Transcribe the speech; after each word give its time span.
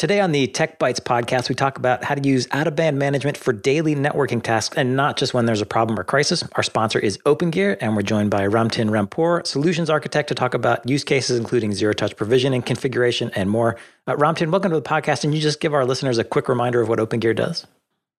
Today 0.00 0.20
on 0.20 0.32
the 0.32 0.46
Tech 0.46 0.78
Bytes 0.78 0.98
podcast, 0.98 1.50
we 1.50 1.54
talk 1.54 1.76
about 1.76 2.02
how 2.04 2.14
to 2.14 2.26
use 2.26 2.48
out 2.52 2.66
of 2.66 2.74
band 2.74 2.98
management 2.98 3.36
for 3.36 3.52
daily 3.52 3.94
networking 3.94 4.42
tasks 4.42 4.74
and 4.74 4.96
not 4.96 5.18
just 5.18 5.34
when 5.34 5.44
there's 5.44 5.60
a 5.60 5.66
problem 5.66 6.00
or 6.00 6.04
crisis. 6.04 6.42
Our 6.54 6.62
sponsor 6.62 6.98
is 6.98 7.18
OpenGear, 7.26 7.76
and 7.82 7.94
we're 7.94 8.00
joined 8.00 8.30
by 8.30 8.48
Ramtin 8.48 8.88
Rampour, 8.88 9.46
solutions 9.46 9.90
architect, 9.90 10.28
to 10.28 10.34
talk 10.34 10.54
about 10.54 10.88
use 10.88 11.04
cases 11.04 11.38
including 11.38 11.74
zero 11.74 11.92
touch 11.92 12.16
provisioning, 12.16 12.62
configuration, 12.62 13.30
and 13.36 13.50
more. 13.50 13.76
Uh, 14.06 14.16
Ramtin, 14.16 14.50
welcome 14.50 14.70
to 14.70 14.76
the 14.76 14.82
podcast. 14.82 15.22
And 15.22 15.34
you 15.34 15.40
just 15.42 15.60
give 15.60 15.74
our 15.74 15.84
listeners 15.84 16.16
a 16.16 16.24
quick 16.24 16.48
reminder 16.48 16.80
of 16.80 16.88
what 16.88 16.98
OpenGear 16.98 17.36
does? 17.36 17.66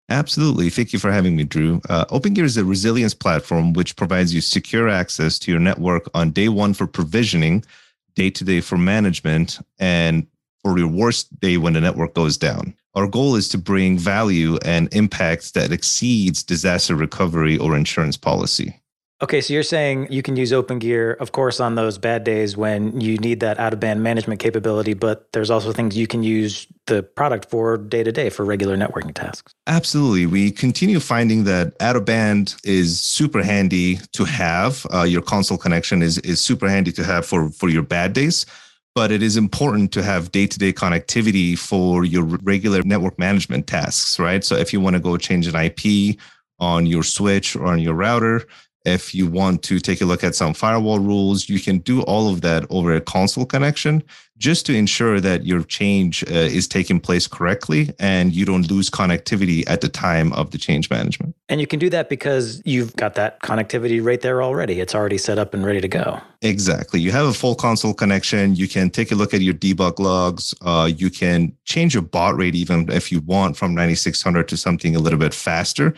Absolutely. 0.08 0.70
Thank 0.70 0.94
you 0.94 1.00
for 1.00 1.12
having 1.12 1.36
me, 1.36 1.46
Drew. 1.46 1.82
Uh, 1.90 2.06
OpenGear 2.12 2.44
is 2.44 2.58
a 2.58 2.64
resilience 2.64 3.16
platform 3.16 3.74
which 3.74 3.96
provides 3.96 4.36
you 4.36 4.42
secure 4.42 4.88
access 4.88 5.40
to 5.40 5.52
your 5.52 5.60
network 5.60 6.08
on 6.14 6.30
day 6.30 6.48
one 6.48 6.76
for 6.76 6.86
provisioning, 6.86 7.66
day 8.14 8.30
to 8.30 8.44
day 8.44 8.62
for 8.62 8.78
management, 8.78 9.58
and 9.80 10.28
or 10.64 10.78
your 10.78 10.88
worst 10.88 11.40
day 11.40 11.58
when 11.58 11.74
the 11.74 11.82
network 11.82 12.14
goes 12.14 12.38
down. 12.38 12.76
Our 12.94 13.08
goal 13.08 13.36
is 13.36 13.48
to 13.50 13.58
bring 13.58 13.98
value 13.98 14.58
and 14.66 14.94
impact 14.94 15.54
that 15.54 15.72
exceeds 15.72 16.44
disaster 16.44 16.96
recovery 16.96 17.58
or 17.58 17.76
insurance 17.76 18.18
policy. 18.18 18.82
Okay, 19.24 19.40
so 19.40 19.54
you're 19.54 19.62
saying 19.62 20.08
you 20.10 20.24
can 20.24 20.36
use 20.36 20.52
OpenGear, 20.52 21.16
of 21.18 21.32
course, 21.32 21.60
on 21.60 21.76
those 21.76 22.00
bad 22.00 22.24
days 22.24 22.58
when 22.58 23.00
you 23.00 23.18
need 23.20 23.40
that 23.42 23.60
out 23.60 23.72
of 23.72 23.80
band 23.80 24.02
management 24.02 24.40
capability, 24.40 24.96
but 24.96 25.32
there's 25.32 25.52
also 25.52 25.72
things 25.72 25.96
you 25.96 26.08
can 26.08 26.24
use 26.24 26.66
the 26.88 27.04
product 27.04 27.48
for 27.48 27.78
day 27.78 28.02
to 28.02 28.12
day 28.12 28.32
for 28.32 28.44
regular 28.44 28.76
networking 28.76 29.14
tasks. 29.14 29.54
Absolutely. 29.68 30.26
We 30.26 30.50
continue 30.50 31.00
finding 31.00 31.44
that 31.44 31.76
out 31.80 31.96
of 31.96 32.04
band 32.04 32.56
is 32.64 33.00
super 33.00 33.44
handy 33.44 33.98
to 34.14 34.26
have. 34.26 34.88
Uh, 34.92 35.04
your 35.04 35.22
console 35.22 35.58
connection 35.58 36.02
is, 36.02 36.18
is 36.20 36.42
super 36.42 36.68
handy 36.68 36.92
to 36.94 37.04
have 37.04 37.24
for, 37.24 37.52
for 37.52 37.70
your 37.70 37.84
bad 37.84 38.14
days 38.14 38.48
but 38.94 39.12
it 39.12 39.24
is 39.24 39.38
important 39.38 39.92
to 39.94 40.04
have 40.04 40.32
day-to-day 40.32 40.74
connectivity 40.74 41.58
for 41.58 42.04
your 42.04 42.24
regular 42.24 42.82
network 42.84 43.18
management 43.18 43.68
tasks, 43.68 44.20
right? 44.20 44.44
So 44.44 44.56
if 44.56 44.74
you 44.74 44.82
want 44.82 44.96
to 44.96 45.00
go 45.00 45.18
change 45.18 45.48
an 45.48 45.56
IP 45.56 46.18
on 46.60 46.86
your 46.86 47.04
switch 47.04 47.56
or 47.56 47.66
on 47.66 47.80
your 47.80 47.94
router, 47.94 48.46
if 48.84 49.14
you 49.14 49.28
want 49.28 49.64
to 49.64 49.80
take 49.80 50.02
a 50.02 50.06
look 50.06 50.24
at 50.24 50.36
some 50.36 50.54
firewall 50.54 51.00
rules, 51.00 51.48
you 51.48 51.60
can 51.60 51.78
do 51.80 52.02
all 52.04 52.30
of 52.30 52.42
that 52.42 52.66
over 52.70 52.94
a 52.94 53.02
console 53.02 53.46
connection 53.46 54.04
just 54.42 54.66
to 54.66 54.76
ensure 54.76 55.22
that 55.22 55.46
your 55.46 55.62
change 55.62 56.24
uh, 56.24 56.34
is 56.34 56.68
taking 56.68 57.00
place 57.00 57.28
correctly 57.28 57.94
and 58.00 58.34
you 58.34 58.44
don't 58.44 58.70
lose 58.72 58.90
connectivity 58.90 59.64
at 59.68 59.82
the 59.82 59.88
time 59.88 60.34
of 60.34 60.50
the 60.50 60.58
change 60.58 60.90
management. 60.90 61.36
And 61.48 61.62
you 61.62 61.68
can 61.68 61.78
do 61.78 61.92
that 61.92 62.10
because 62.10 62.60
you've 62.66 62.96
got 62.96 63.14
that 63.14 63.40
connectivity 63.42 64.04
right 64.04 64.20
there 64.20 64.42
already. 64.42 64.80
It's 64.80 64.96
already 64.96 65.20
set 65.20 65.38
up 65.38 65.54
and 65.54 65.64
ready 65.64 65.80
to 65.80 65.88
go. 65.88 66.20
Exactly. 66.42 67.00
You 67.00 67.12
have 67.12 67.28
a 67.28 67.34
full 67.34 67.54
console 67.54 67.94
connection. 67.94 68.56
You 68.56 68.68
can 68.68 68.90
take 68.90 69.12
a 69.12 69.16
look 69.16 69.36
at 69.36 69.42
your 69.42 69.54
debug 69.54 70.00
logs. 70.00 70.56
Uh, 70.62 70.90
you 70.94 71.12
can 71.12 71.56
change 71.66 71.94
your 71.94 72.04
baud 72.04 72.36
rate 72.36 72.56
even 72.56 72.90
if 72.90 73.12
you 73.12 73.22
want 73.22 73.58
from 73.58 73.76
9600 73.76 74.48
to 74.48 74.58
something 74.58 74.96
a 74.96 75.00
little 75.00 75.20
bit 75.20 75.36
faster. 75.36 75.94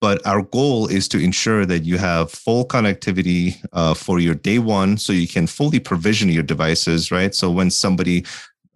But 0.00 0.24
our 0.26 0.42
goal 0.42 0.88
is 0.88 1.08
to 1.08 1.18
ensure 1.18 1.64
that 1.66 1.84
you 1.84 1.96
have 1.96 2.30
full 2.30 2.66
connectivity 2.66 3.56
uh, 3.72 3.94
for 3.94 4.18
your 4.18 4.34
day 4.34 4.58
one 4.58 4.98
so 4.98 5.12
you 5.12 5.26
can 5.26 5.46
fully 5.46 5.80
provision 5.80 6.28
your 6.28 6.42
devices, 6.42 7.10
right? 7.10 7.34
So 7.34 7.50
when 7.50 7.70
somebody 7.70 8.24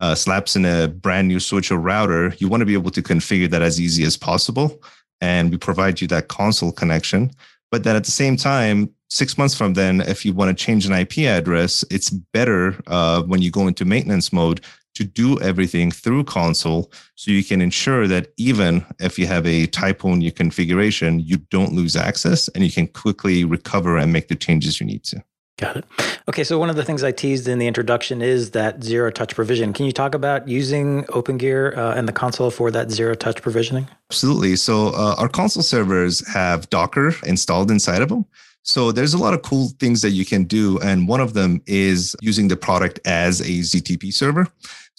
uh, 0.00 0.14
slaps 0.14 0.56
in 0.56 0.64
a 0.64 0.88
brand 0.88 1.28
new 1.28 1.38
switch 1.38 1.70
or 1.70 1.78
router, 1.78 2.34
you 2.38 2.48
want 2.48 2.62
to 2.62 2.66
be 2.66 2.72
able 2.72 2.90
to 2.90 3.02
configure 3.02 3.50
that 3.50 3.62
as 3.62 3.80
easy 3.80 4.02
as 4.04 4.16
possible. 4.16 4.82
And 5.20 5.50
we 5.50 5.58
provide 5.58 6.00
you 6.00 6.08
that 6.08 6.28
console 6.28 6.72
connection. 6.72 7.30
But 7.70 7.84
then 7.84 7.96
at 7.96 8.04
the 8.04 8.10
same 8.10 8.36
time, 8.36 8.90
six 9.10 9.36
months 9.36 9.54
from 9.54 9.74
then, 9.74 10.00
if 10.00 10.24
you 10.24 10.32
want 10.32 10.56
to 10.56 10.64
change 10.64 10.86
an 10.86 10.92
IP 10.92 11.18
address, 11.18 11.84
it's 11.90 12.10
better 12.10 12.76
uh, 12.86 13.22
when 13.22 13.42
you 13.42 13.50
go 13.50 13.66
into 13.66 13.84
maintenance 13.84 14.32
mode 14.32 14.62
to 14.94 15.04
do 15.04 15.38
everything 15.40 15.90
through 15.90 16.24
console 16.24 16.92
so 17.14 17.30
you 17.30 17.44
can 17.44 17.60
ensure 17.60 18.06
that 18.06 18.32
even 18.36 18.84
if 18.98 19.18
you 19.18 19.26
have 19.26 19.46
a 19.46 19.66
typo 19.66 20.08
in 20.08 20.20
your 20.20 20.32
configuration, 20.32 21.20
you 21.20 21.36
don't 21.50 21.72
lose 21.72 21.96
access 21.96 22.48
and 22.48 22.64
you 22.64 22.72
can 22.72 22.86
quickly 22.86 23.44
recover 23.44 23.96
and 23.96 24.12
make 24.12 24.28
the 24.28 24.34
changes 24.34 24.80
you 24.80 24.86
need 24.86 25.04
to. 25.04 25.22
Got 25.60 25.76
it. 25.76 25.84
Okay, 26.26 26.42
so 26.42 26.58
one 26.58 26.70
of 26.70 26.76
the 26.76 26.84
things 26.84 27.04
I 27.04 27.12
teased 27.12 27.46
in 27.46 27.58
the 27.58 27.66
introduction 27.66 28.22
is 28.22 28.52
that 28.52 28.82
zero 28.82 29.10
touch 29.10 29.34
provision. 29.34 29.74
Can 29.74 29.84
you 29.84 29.92
talk 29.92 30.14
about 30.14 30.48
using 30.48 31.04
OpenGear 31.04 31.76
uh, 31.76 31.92
and 31.94 32.08
the 32.08 32.12
console 32.12 32.50
for 32.50 32.70
that 32.70 32.90
zero 32.90 33.14
touch 33.14 33.42
provisioning? 33.42 33.86
Absolutely. 34.10 34.56
So, 34.56 34.88
uh, 34.88 35.16
our 35.18 35.28
console 35.28 35.62
servers 35.62 36.26
have 36.28 36.70
Docker 36.70 37.14
installed 37.26 37.70
inside 37.70 38.00
of 38.00 38.08
them. 38.08 38.24
So 38.62 38.92
there's 38.92 39.14
a 39.14 39.18
lot 39.18 39.34
of 39.34 39.42
cool 39.42 39.68
things 39.78 40.02
that 40.02 40.10
you 40.10 40.24
can 40.24 40.44
do. 40.44 40.78
And 40.80 41.08
one 41.08 41.20
of 41.20 41.34
them 41.34 41.62
is 41.66 42.14
using 42.20 42.48
the 42.48 42.56
product 42.56 43.00
as 43.04 43.40
a 43.40 43.60
ZTP 43.60 44.12
server. 44.12 44.46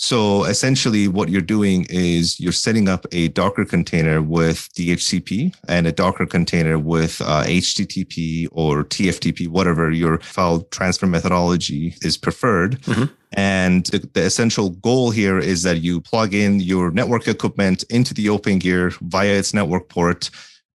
So 0.02 0.46
essentially, 0.46 1.08
what 1.08 1.30
you're 1.30 1.42
doing 1.42 1.86
is 1.88 2.40
you're 2.40 2.54
setting 2.54 2.90
up 2.90 3.06
a 3.12 3.28
Docker 3.28 3.66
container 3.66 4.20
with 4.20 4.68
DHCP 4.74 5.56
and 5.68 5.86
a 5.86 5.92
Docker 5.92 6.26
container 6.26 6.80
with 6.80 7.22
uh, 7.22 7.44
HTTP 7.44 8.48
or 8.52 8.84
TFTP, 8.84 9.48
whatever 9.48 9.92
your 9.92 10.18
file 10.18 10.62
transfer 10.72 11.06
methodology 11.06 11.94
is 12.02 12.18
preferred. 12.18 12.82
Mm-hmm. 12.82 13.14
And 13.34 13.86
the, 13.86 14.00
the, 14.14 14.24
essential 14.24 14.72
goal 14.72 15.12
here 15.12 15.38
is 15.38 15.62
that 15.64 15.82
you 15.82 16.02
plug 16.02 16.34
in 16.34 16.60
your 16.60 16.90
network 16.90 17.28
equipment 17.28 17.84
into 17.84 18.16
the 18.16 18.26
OpenGear 18.26 18.98
via 19.02 19.34
its 19.36 19.54
network 19.54 19.88
port 19.88 20.32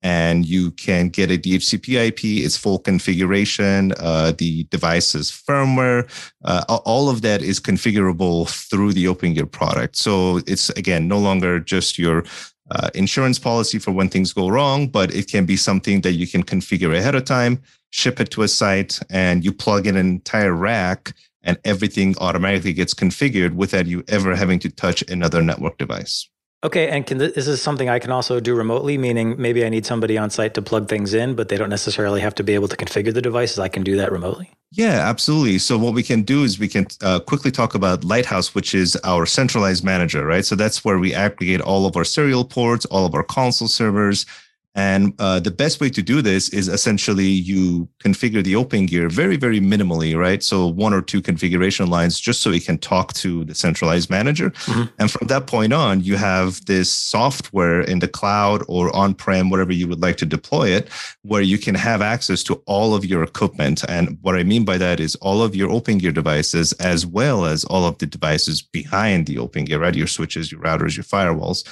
and 0.04 0.46
you 0.46 0.72
can 0.72 1.10
get 1.10 1.30
a 1.30 1.38
DHCP 1.38 2.08
IP, 2.08 2.46
its 2.46 2.58
full 2.58 2.80
configuration, 2.80 3.94
uh, 4.00 4.34
the 4.38 4.64
device's 4.66 5.32
firmware, 5.32 6.10
uh, 6.44 6.64
all 6.86 7.10
of 7.10 7.22
that 7.22 7.42
is 7.42 7.60
configurable 7.60 8.50
through 8.70 8.94
the 8.94 9.06
OpenGear 9.06 9.52
product. 9.52 9.96
So 9.96 10.42
it's 10.48 10.70
again 10.72 11.08
no 11.08 11.20
longer 11.20 11.60
just 11.60 12.00
your 12.00 12.24
uh, 12.72 12.90
insurance 12.96 13.38
policy 13.38 13.78
for 13.78 13.92
when 13.92 14.10
things 14.10 14.34
go 14.34 14.48
wrong, 14.48 14.88
but 14.88 15.14
it 15.14 15.30
can 15.30 15.46
be 15.46 15.58
something 15.58 16.02
that 16.02 16.14
you 16.14 16.26
can 16.26 16.44
configure 16.44 16.98
ahead 16.98 17.16
of 17.16 17.26
time, 17.26 17.62
ship 17.92 18.20
it 18.20 18.32
to 18.32 18.44
a 18.44 18.48
site, 18.48 19.00
and 19.10 19.44
you 19.44 19.52
plug 19.52 19.86
in 19.86 19.98
an 19.98 20.08
entire 20.08 20.54
rack, 20.54 21.14
and 21.44 21.58
everything 21.66 22.16
automatically 22.20 22.72
gets 22.72 22.94
configured 22.94 23.54
without 23.54 23.88
you 23.88 24.04
ever 24.08 24.36
having 24.36 24.60
to 24.60 24.70
touch 24.70 25.04
another 25.10 25.42
network 25.42 25.78
device. 25.78 26.31
Okay, 26.64 26.90
and 26.90 27.08
can 27.08 27.18
th- 27.18 27.34
this 27.34 27.48
is 27.48 27.60
something 27.60 27.90
I 27.90 27.98
can 27.98 28.12
also 28.12 28.40
do 28.40 28.54
remotely, 28.54 28.96
meaning 28.98 29.36
maybe 29.40 29.66
I 29.66 29.70
need 29.70 29.86
somebody 29.86 30.16
on 30.18 30.30
site 30.30 30.54
to 30.54 30.62
plug 30.62 30.88
things 30.88 31.14
in, 31.14 31.34
but 31.34 31.50
they 31.50 31.58
don't 31.58 31.70
necessarily 31.70 32.22
have 32.22 32.36
to 32.36 32.44
be 32.44 32.54
able 32.54 32.68
to 32.68 32.78
configure 32.78 33.14
the 33.14 33.22
devices. 33.22 33.58
I 33.58 33.68
can 33.68 33.84
do 33.84 33.98
that 33.98 34.12
remotely. 34.12 34.52
Yeah, 34.72 35.10
absolutely. 35.10 35.58
So 35.58 35.78
what 35.78 35.94
we 35.94 36.04
can 36.04 36.22
do 36.22 36.44
is 36.44 36.60
we 36.60 36.68
can 36.68 36.86
uh, 37.02 37.20
quickly 37.20 37.52
talk 37.52 37.74
about 37.74 38.04
Lighthouse, 38.04 38.54
which 38.54 38.76
is 38.76 38.96
our 39.04 39.26
centralized 39.26 39.84
manager, 39.84 40.26
right? 40.26 40.46
So 40.46 40.56
that's 40.56 40.86
where 40.86 41.00
we 41.00 41.14
aggregate 41.16 41.62
all 41.62 41.88
of 41.88 41.98
our 41.98 42.06
serial 42.06 42.46
ports, 42.46 42.86
all 42.86 43.06
of 43.06 43.16
our 43.16 43.24
console 43.24 43.68
servers, 43.68 44.28
and 44.74 45.14
uh, 45.20 45.40
the 45.40 45.52
best 45.52 45.82
way 45.82 45.90
to 45.90 46.02
do 46.02 46.22
this 46.22 46.48
is 46.50 46.70
essentially 46.70 47.28
you 47.28 47.90
configure 48.02 48.42
the 48.42 48.54
OpenGear 48.54 49.12
very, 49.12 49.36
very 49.36 49.60
minimally, 49.60 50.18
right? 50.18 50.42
So 50.42 50.66
one 50.66 50.94
or 50.94 51.02
two 51.02 51.22
configuration 51.22 51.90
lines 51.90 52.20
just 52.20 52.42
so 52.42 52.52
it 52.52 52.66
can 52.66 52.78
talk 52.78 53.12
to 53.16 53.44
the 53.44 53.54
centralized 53.54 54.10
manager. 54.10 54.52
Mm-hmm. 54.52 54.84
And 54.98 55.12
from 55.12 55.28
that 55.28 55.46
point 55.46 55.74
on, 55.74 56.02
you 56.02 56.16
have 56.16 56.64
this 56.66 56.90
software 56.90 57.82
in 57.82 58.00
the 58.00 58.08
cloud 58.08 58.64
or 58.70 58.96
on 58.96 59.14
prem, 59.14 59.50
whatever 59.50 59.74
you 59.74 59.90
would 59.90 60.02
like 60.02 60.16
to 60.18 60.26
deploy 60.26 60.70
it, 60.70 60.88
where 61.24 61.42
you 61.42 61.58
can 61.58 61.76
have 61.76 62.02
access 62.02 62.42
to 62.44 62.62
all 62.66 62.96
of 62.96 63.04
your 63.04 63.24
equipment. 63.24 63.84
And 63.90 64.18
what 64.22 64.36
I 64.36 64.44
mean 64.44 64.64
by 64.64 64.78
that 64.78 65.02
is 65.02 65.16
all 65.16 65.42
of 65.42 65.54
your 65.54 65.70
OpenGear 65.70 66.14
devices, 66.14 66.72
as 66.74 67.06
well 67.06 67.44
as 67.44 67.66
all 67.66 67.86
of 67.86 67.98
the 67.98 68.06
devices 68.06 68.62
behind 68.62 69.26
the 69.26 69.36
OpenGear, 69.36 69.82
right? 69.82 69.96
Your 69.96 70.08
switches, 70.08 70.50
your 70.50 70.62
routers, 70.62 70.96
your 70.96 71.04
firewalls 71.04 71.68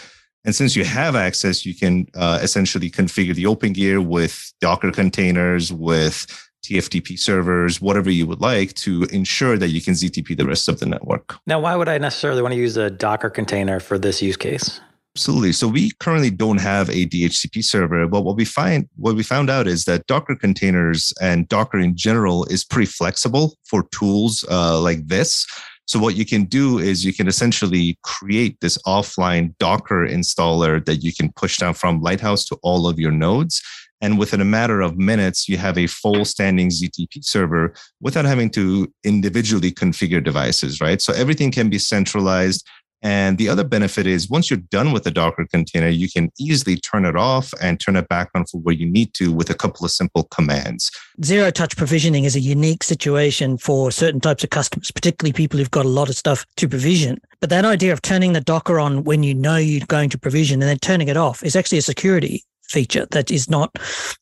and 0.45 0.55
since 0.55 0.75
you 0.75 0.83
have 0.85 1.15
access, 1.15 1.65
you 1.65 1.75
can 1.75 2.07
uh, 2.15 2.39
essentially 2.41 2.89
configure 2.89 3.35
the 3.35 3.43
OpenGear 3.43 4.05
with 4.05 4.53
Docker 4.61 4.91
containers, 4.91 5.73
with 5.73 6.25
TFTP 6.63 7.19
servers, 7.19 7.81
whatever 7.81 8.09
you 8.09 8.27
would 8.27 8.41
like 8.41 8.73
to 8.75 9.03
ensure 9.11 9.57
that 9.57 9.69
you 9.69 9.81
can 9.81 9.93
ZTP 9.93 10.37
the 10.37 10.45
rest 10.45 10.67
of 10.67 10.79
the 10.79 10.85
network. 10.85 11.37
Now, 11.47 11.59
why 11.59 11.75
would 11.75 11.89
I 11.89 11.97
necessarily 11.97 12.41
want 12.41 12.53
to 12.53 12.59
use 12.59 12.77
a 12.77 12.89
Docker 12.89 13.29
container 13.29 13.79
for 13.79 13.97
this 13.97 14.21
use 14.21 14.37
case? 14.37 14.79
Absolutely. 15.15 15.51
So 15.53 15.67
we 15.67 15.91
currently 15.99 16.29
don't 16.29 16.61
have 16.61 16.89
a 16.89 17.05
DHCP 17.05 17.63
server, 17.63 18.07
but 18.07 18.21
what 18.21 18.37
we 18.37 18.45
find, 18.45 18.87
what 18.95 19.15
we 19.15 19.23
found 19.23 19.49
out 19.49 19.67
is 19.67 19.85
that 19.85 20.05
Docker 20.07 20.35
containers 20.35 21.11
and 21.21 21.47
Docker 21.47 21.79
in 21.79 21.97
general 21.97 22.45
is 22.45 22.63
pretty 22.63 22.85
flexible 22.85 23.57
for 23.65 23.83
tools 23.91 24.45
uh, 24.49 24.79
like 24.79 25.07
this. 25.07 25.45
So 25.89 25.97
what 25.97 26.15
you 26.15 26.23
can 26.23 26.43
do 26.43 26.77
is 26.77 27.03
you 27.03 27.15
can 27.15 27.27
essentially 27.27 27.97
create 28.03 28.59
this 28.61 28.77
offline 28.85 29.57
Docker 29.57 30.07
installer 30.07 30.85
that 30.85 30.97
you 30.97 31.11
can 31.11 31.31
push 31.31 31.57
down 31.57 31.73
from 31.73 31.99
Lighthouse 31.99 32.45
to 32.45 32.59
all 32.61 32.87
of 32.87 32.99
your 32.99 33.09
nodes. 33.09 33.59
And 33.99 34.19
within 34.19 34.39
a 34.39 34.45
matter 34.45 34.81
of 34.81 34.99
minutes, 34.99 35.49
you 35.49 35.57
have 35.57 35.79
a 35.79 35.87
full 35.87 36.25
standing 36.25 36.69
ZTP 36.69 37.25
server 37.25 37.73
without 38.01 38.25
having 38.25 38.51
to 38.51 38.93
individually 39.03 39.71
configure 39.71 40.23
devices, 40.23 40.79
right? 40.79 41.01
So 41.01 41.11
everything 41.13 41.49
can 41.49 41.71
be 41.71 41.79
centralized. 41.79 42.67
And 43.01 43.37
the 43.37 43.47
other 43.47 43.63
benefit 43.63 44.05
is 44.05 44.29
once 44.29 44.49
you're 44.49 44.57
done 44.57 44.91
with 44.91 45.03
the 45.03 45.11
Docker 45.11 45.45
container, 45.49 45.87
you 45.87 46.09
can 46.09 46.31
easily 46.37 46.75
turn 46.75 47.05
it 47.05 47.15
off 47.15 47.53
and 47.61 47.79
turn 47.79 47.95
it 47.95 48.09
back 48.09 48.29
on 48.35 48.45
for 48.45 48.59
where 48.59 48.75
you 48.75 48.85
need 48.85 49.13
to 49.15 49.31
with 49.31 49.49
a 49.49 49.53
couple 49.53 49.85
of 49.85 49.91
simple 49.91 50.23
commands. 50.23 50.91
Zero 51.23 51.49
touch 51.51 51.77
provisioning 51.77 52.25
is 52.25 52.35
a 52.35 52.41
unique 52.41 52.83
situation 52.83 53.57
for 53.57 53.91
certain 53.91 54.19
types 54.19 54.43
of 54.43 54.49
customers, 54.49 54.91
particularly 54.91 55.31
people 55.31 55.57
who've 55.57 55.71
got 55.71 55.85
a 55.85 55.89
lot 55.89 56.09
of 56.09 56.15
stuff 56.15 56.45
to 56.57 56.67
provision. 56.67 57.19
But 57.39 57.49
that 57.51 57.63
idea 57.63 57.93
of 57.93 58.01
turning 58.01 58.33
the 58.33 58.41
Docker 58.41 58.79
on 58.79 59.05
when 59.05 59.23
you 59.23 59.33
know 59.33 59.55
you're 59.55 59.85
going 59.87 60.09
to 60.09 60.17
provision 60.17 60.61
and 60.61 60.69
then 60.69 60.79
turning 60.79 61.07
it 61.07 61.17
off 61.17 61.41
is 61.43 61.55
actually 61.55 61.77
a 61.77 61.83
security 61.83 62.43
feature 62.69 63.07
that 63.11 63.31
is 63.31 63.49
not, 63.49 63.75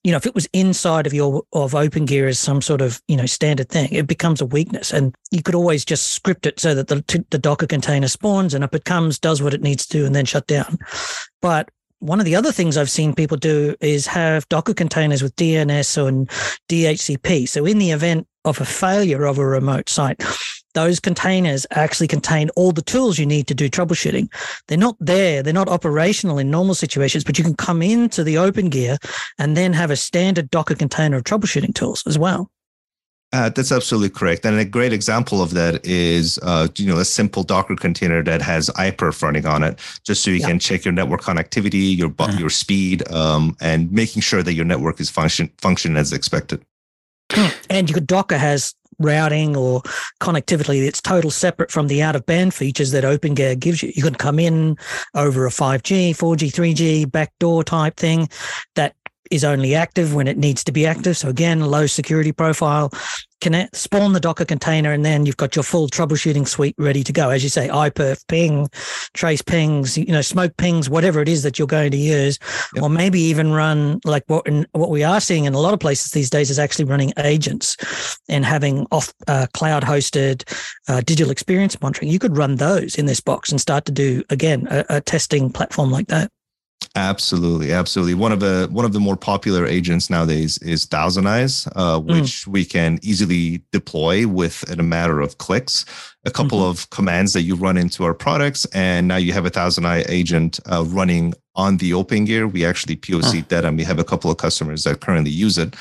you 0.04 0.12
know, 0.12 0.18
if 0.18 0.26
it 0.26 0.36
was 0.36 0.48
inside 0.54 1.06
of 1.06 1.14
your 1.14 1.44
of 1.54 1.74
OpenGear 1.74 2.30
as 2.30 2.40
some 2.40 2.62
sort 2.62 2.82
of 2.82 3.02
you 3.08 3.18
know 3.18 3.26
standard 3.26 3.70
thing, 3.70 3.90
it 3.92 4.08
becomes 4.08 4.42
a 4.42 4.46
weakness, 4.46 4.94
and 4.94 5.14
you 5.32 5.44
could 5.44 5.56
always 5.56 5.84
just 5.84 6.12
script 6.12 6.46
it 6.46 6.60
so 6.60 6.74
that 6.74 6.88
the 6.88 7.26
the 7.30 7.38
Docker 7.38 7.68
container 7.68 8.08
spawns 8.08 8.54
and 8.54 8.64
up 8.64 8.74
it 8.74 8.86
comes, 8.86 9.20
does 9.20 9.42
what 9.42 9.54
it 9.54 9.62
needs 9.62 9.86
to, 9.88 9.98
do 9.98 10.06
and 10.06 10.16
then 10.16 10.26
shut 10.26 10.48
down. 10.48 10.78
But 11.42 11.70
one 12.00 12.20
of 12.20 12.26
the 12.26 12.36
other 12.36 12.52
things 12.52 12.78
I've 12.78 12.92
seen 12.92 13.16
people 13.16 13.38
do 13.38 13.76
is 13.82 14.06
have 14.08 14.48
Docker 14.50 14.74
containers 14.74 15.24
with 15.24 15.36
DNS 15.36 16.08
and 16.08 16.30
DHCP. 16.70 17.50
So 17.50 17.66
in 17.66 17.80
the 17.80 17.92
event 17.92 18.28
of 18.46 18.62
a 18.62 18.66
failure 18.66 19.26
of 19.26 19.40
a 19.40 19.46
remote 19.46 19.90
site, 19.90 20.24
those 20.74 21.00
containers 21.00 21.66
actually 21.72 22.08
contain 22.08 22.50
all 22.56 22.72
the 22.72 22.82
tools 22.82 23.18
you 23.18 23.26
need 23.26 23.48
to 23.48 23.56
do 23.56 23.70
troubleshooting. 23.70 24.32
They're 24.68 24.78
not 24.78 24.96
there, 25.00 25.42
they're 25.42 25.54
not 25.54 25.70
operational 25.70 26.38
in 26.38 26.52
normal 26.52 26.76
situations, 26.76 27.24
but 27.24 27.38
you 27.38 27.44
can 27.44 27.56
come 27.56 27.82
into 27.82 28.24
the 28.24 28.36
Opengear 28.36 28.98
and 29.38 29.58
then 29.58 29.74
have 29.74 29.92
a 29.92 29.96
standard 29.96 30.50
Docker 30.50 30.76
container 30.76 31.18
of 31.18 31.24
troubleshooting 31.24 31.74
tools 31.74 32.04
as 32.06 32.18
well. 32.18 32.50
Uh, 33.34 33.50
that's 33.50 33.74
absolutely 33.74 34.10
correct. 34.10 34.46
And 34.46 34.58
a 34.58 34.64
great 34.64 34.94
example 34.94 35.42
of 35.42 35.52
that 35.52 35.86
is, 35.86 36.40
uh, 36.44 36.70
you 36.78 36.88
know, 36.88 36.98
a 36.98 37.06
simple 37.06 37.44
Docker 37.44 37.76
container 37.76 38.24
that 38.24 38.42
has 38.42 38.70
iPerf 38.72 39.22
running 39.22 39.46
on 39.46 39.64
it, 39.64 39.80
just 40.06 40.24
so 40.24 40.32
you 40.32 40.38
yeah. 40.38 40.48
can 40.48 40.60
check 40.60 40.86
your 40.86 40.94
network 40.94 41.22
connectivity, 41.22 41.98
your 41.98 42.10
mm-hmm. 42.10 42.40
your 42.40 42.50
speed, 42.50 43.10
um, 43.12 43.58
and 43.60 43.92
making 43.92 44.22
sure 44.22 44.42
that 44.44 44.54
your 44.54 44.64
network 44.64 45.02
is 45.02 45.10
function 45.10 45.52
function 45.58 45.98
as 45.98 46.14
expected. 46.14 46.64
And 47.70 47.90
you 47.90 47.94
could 47.94 48.08
Docker 48.08 48.38
has 48.38 48.74
routing 49.00 49.56
or 49.56 49.82
connectivity 50.22 50.84
that's 50.84 51.02
total 51.02 51.32
separate 51.32 51.72
from 51.72 51.88
the 51.88 52.02
out 52.02 52.16
of 52.16 52.26
band 52.26 52.54
features 52.54 52.92
that 52.92 53.04
OpenGear 53.04 53.60
gives 53.60 53.84
you. 53.84 53.92
You 53.96 54.04
can 54.04 54.16
come 54.16 54.40
in 54.40 54.78
over 55.14 55.46
a 55.46 55.50
5G, 55.50 56.12
4G, 56.12 56.52
3G 56.52 57.12
backdoor 57.12 57.64
type 57.64 57.98
thing 57.98 58.30
that 58.76 58.96
is 59.32 59.44
only 59.44 59.76
active 59.76 60.16
when 60.16 60.28
it 60.28 60.38
needs 60.38 60.64
to 60.64 60.72
be 60.72 60.86
active. 60.86 61.18
So 61.18 61.30
again, 61.30 61.60
low 61.62 61.86
security 61.86 62.32
profile. 62.32 62.92
Connect, 63.40 63.76
spawn 63.76 64.14
the 64.14 64.20
Docker 64.20 64.46
container, 64.46 64.92
and 64.92 65.06
then 65.06 65.26
you've 65.26 65.38
got 65.38 65.56
your 65.56 65.64
full 65.64 65.88
troubleshooting 65.88 66.48
suite 66.48 66.76
ready 66.78 67.04
to 67.04 67.14
go. 67.14 67.30
As 67.30 67.44
you 67.44 67.50
say, 67.50 67.68
iPerf, 67.68 68.28
ping, 68.28 68.68
trace 69.14 69.42
pings, 69.42 69.98
you 69.98 70.08
know, 70.08 70.22
smoke 70.22 70.58
pings, 70.58 70.90
whatever 70.90 71.22
it 71.22 71.30
is 71.30 71.44
that 71.44 71.60
you're 71.60 71.68
going 71.68 71.92
to 71.92 71.98
use, 71.98 72.40
yep. 72.74 72.84
or 72.84 72.90
maybe 72.90 73.20
even 73.20 73.52
run 73.52 74.00
like 74.06 74.24
what 74.28 74.48
in, 74.48 74.66
what 74.72 74.90
we 74.90 75.04
are 75.04 75.22
seeing 75.22 75.46
in 75.46 75.54
a 75.54 75.60
lot 75.60 75.74
of 75.74 75.80
places 75.80 76.12
these 76.12 76.30
days 76.30 76.50
is 76.50 76.58
actually 76.58 76.86
running 76.86 77.14
agents 77.18 77.78
and 78.28 78.44
having 78.44 78.88
off 78.92 79.14
uh, 79.28 79.46
cloud 79.54 79.84
hosted 79.84 80.44
uh, 80.88 81.02
digital 81.02 81.32
experience 81.32 81.80
monitoring. 81.82 82.12
You 82.12 82.20
could 82.20 82.38
run 82.38 82.56
those 82.56 82.96
in 82.96 83.06
this 83.06 83.20
box 83.20 83.52
and 83.52 83.62
start 83.62 83.86
to 83.86 83.92
do 83.92 84.24
again 84.30 84.68
a, 84.72 84.86
a 84.90 85.02
testing 85.02 85.52
platform 85.52 85.92
like 85.92 86.08
that. 86.08 86.32
Absolutely, 86.98 87.72
absolutely. 87.72 88.16
One 88.16 88.32
of 88.32 88.40
the 88.40 88.68
one 88.72 88.84
of 88.84 88.92
the 88.92 89.00
more 89.00 89.16
popular 89.16 89.68
agents 89.68 90.10
nowadays 90.10 90.58
is 90.60 90.88
ThousandEyes, 90.88 91.72
uh, 91.76 92.00
hmm. 92.00 92.08
which 92.08 92.46
mm. 92.46 92.48
we 92.48 92.66
can 92.66 93.00
easily 93.04 93.62
deploy 93.72 94.28
with 94.28 94.70
in 94.72 94.80
a 94.80 94.84
matter 94.84 95.20
of 95.22 95.38
clicks. 95.38 95.86
A 96.26 96.32
couple 96.32 96.60
mm-hmm. 96.60 96.72
of 96.72 96.90
commands 96.90 97.34
that 97.34 97.44
you 97.44 97.56
run 97.56 97.78
into 97.78 98.04
our 98.04 98.16
products, 98.16 98.66
and 98.74 99.08
now 99.08 99.16
you 99.18 99.32
have 99.32 99.46
a 99.46 99.52
ThousandEye 99.52 100.10
agent 100.10 100.60
uh, 100.72 100.84
running 100.88 101.36
on 101.56 101.78
the 101.78 101.92
OpenGear. 101.92 102.52
We 102.52 102.66
actually 102.66 102.96
POC 102.96 103.42
huh. 103.42 103.46
that, 103.50 103.66
and 103.66 103.78
we 103.78 103.84
have 103.84 104.00
a 104.00 104.04
couple 104.04 104.32
of 104.32 104.38
customers 104.38 104.84
that 104.84 105.00
currently 105.00 105.32
use 105.32 105.58
it. 105.60 105.76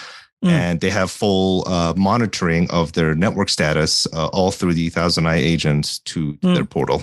Mm. 0.44 0.50
And 0.50 0.80
they 0.82 0.90
have 0.90 1.10
full 1.10 1.66
uh, 1.66 1.94
monitoring 1.96 2.70
of 2.70 2.92
their 2.92 3.14
network 3.14 3.48
status 3.48 4.06
uh, 4.12 4.26
all 4.28 4.50
through 4.50 4.74
the 4.74 4.90
ThousandEye 4.90 5.38
agent 5.38 6.04
to 6.04 6.34
mm. 6.34 6.54
their 6.54 6.66
portal. 6.66 7.02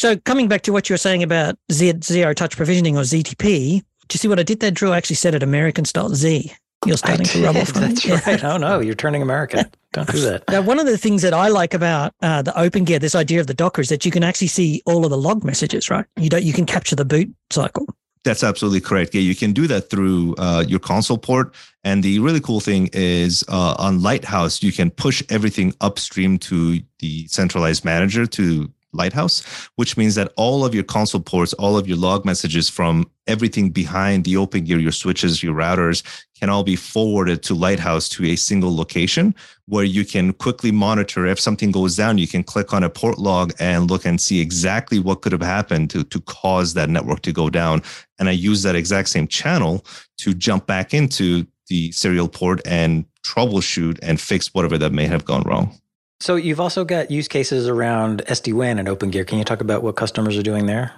So 0.00 0.16
coming 0.16 0.48
back 0.48 0.62
to 0.62 0.72
what 0.72 0.88
you 0.88 0.94
were 0.94 0.98
saying 0.98 1.22
about 1.22 1.58
Z- 1.70 2.00
zero 2.02 2.32
touch 2.32 2.56
provisioning 2.56 2.96
or 2.96 3.02
ZTP, 3.02 3.80
do 3.80 4.14
you 4.14 4.18
see 4.18 4.28
what 4.28 4.40
I 4.40 4.42
did 4.42 4.60
there, 4.60 4.70
Drew? 4.70 4.92
I 4.92 4.96
actually 4.96 5.16
said 5.16 5.34
it 5.34 5.42
American 5.42 5.84
style 5.84 6.08
Z. 6.08 6.50
You're 6.86 6.96
starting 6.96 7.26
to 7.26 7.44
rub 7.44 7.56
off. 7.58 7.68
That's 7.74 8.06
yeah. 8.06 8.18
right. 8.26 8.42
Oh 8.42 8.56
no, 8.56 8.80
you're 8.80 8.94
turning 8.94 9.20
American. 9.20 9.66
Don't 9.92 10.10
do 10.10 10.18
that. 10.20 10.44
Now, 10.48 10.62
one 10.62 10.80
of 10.80 10.86
the 10.86 10.96
things 10.96 11.20
that 11.20 11.34
I 11.34 11.48
like 11.48 11.74
about 11.74 12.14
uh, 12.22 12.40
the 12.40 12.52
OpenGear, 12.52 12.98
this 12.98 13.14
idea 13.14 13.40
of 13.40 13.46
the 13.46 13.52
Docker, 13.52 13.82
is 13.82 13.90
that 13.90 14.06
you 14.06 14.10
can 14.10 14.24
actually 14.24 14.46
see 14.46 14.80
all 14.86 15.04
of 15.04 15.10
the 15.10 15.18
log 15.18 15.44
messages. 15.44 15.90
Right? 15.90 16.06
You 16.16 16.30
don't. 16.30 16.44
You 16.44 16.54
can 16.54 16.64
capture 16.64 16.96
the 16.96 17.04
boot 17.04 17.30
cycle. 17.50 17.84
That's 18.24 18.42
absolutely 18.42 18.80
correct. 18.80 19.14
Yeah, 19.14 19.20
you 19.20 19.34
can 19.34 19.52
do 19.52 19.66
that 19.66 19.90
through 19.90 20.34
uh, 20.38 20.64
your 20.66 20.80
console 20.80 21.18
port. 21.18 21.54
And 21.84 22.02
the 22.02 22.20
really 22.20 22.40
cool 22.40 22.60
thing 22.60 22.88
is 22.94 23.44
uh, 23.48 23.74
on 23.78 24.00
Lighthouse, 24.00 24.62
you 24.62 24.72
can 24.72 24.90
push 24.90 25.22
everything 25.28 25.74
upstream 25.82 26.38
to 26.38 26.80
the 27.00 27.26
centralized 27.26 27.84
manager 27.84 28.24
to 28.24 28.70
Lighthouse, 28.92 29.44
which 29.76 29.96
means 29.96 30.14
that 30.16 30.32
all 30.36 30.64
of 30.64 30.74
your 30.74 30.84
console 30.84 31.20
ports, 31.20 31.52
all 31.54 31.76
of 31.76 31.86
your 31.86 31.96
log 31.96 32.24
messages 32.24 32.68
from 32.68 33.08
everything 33.26 33.70
behind 33.70 34.24
the 34.24 34.34
OpenGear, 34.34 34.82
your 34.82 34.92
switches, 34.92 35.42
your 35.42 35.54
routers, 35.54 36.02
can 36.38 36.48
all 36.48 36.64
be 36.64 36.76
forwarded 36.76 37.42
to 37.44 37.54
Lighthouse 37.54 38.08
to 38.08 38.24
a 38.24 38.36
single 38.36 38.74
location 38.74 39.34
where 39.66 39.84
you 39.84 40.04
can 40.04 40.32
quickly 40.32 40.72
monitor 40.72 41.26
if 41.26 41.38
something 41.38 41.70
goes 41.70 41.96
down. 41.96 42.18
You 42.18 42.26
can 42.26 42.42
click 42.42 42.72
on 42.72 42.82
a 42.82 42.90
port 42.90 43.18
log 43.18 43.52
and 43.60 43.90
look 43.90 44.04
and 44.04 44.20
see 44.20 44.40
exactly 44.40 44.98
what 44.98 45.22
could 45.22 45.32
have 45.32 45.42
happened 45.42 45.90
to, 45.90 46.02
to 46.04 46.20
cause 46.22 46.74
that 46.74 46.88
network 46.88 47.22
to 47.22 47.32
go 47.32 47.50
down. 47.50 47.82
And 48.18 48.28
I 48.28 48.32
use 48.32 48.62
that 48.62 48.74
exact 48.74 49.10
same 49.10 49.28
channel 49.28 49.84
to 50.18 50.34
jump 50.34 50.66
back 50.66 50.92
into 50.92 51.46
the 51.68 51.92
serial 51.92 52.28
port 52.28 52.60
and 52.66 53.04
troubleshoot 53.24 53.98
and 54.02 54.20
fix 54.20 54.52
whatever 54.52 54.76
that 54.78 54.92
may 54.92 55.06
have 55.06 55.24
gone 55.24 55.42
wrong. 55.42 55.78
So 56.20 56.36
you've 56.36 56.60
also 56.60 56.84
got 56.84 57.10
use 57.10 57.28
cases 57.28 57.66
around 57.66 58.22
SD-WAN 58.26 58.78
and 58.78 58.88
OpenGear. 58.88 59.26
Can 59.26 59.38
you 59.38 59.44
talk 59.44 59.60
about 59.62 59.82
what 59.82 59.96
customers 59.96 60.36
are 60.36 60.42
doing 60.42 60.66
there? 60.66 60.92